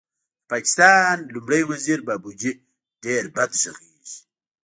[0.39, 2.51] د پاکستان لومړی وزیر بابوجي
[3.03, 4.17] ډېر بد غږېږي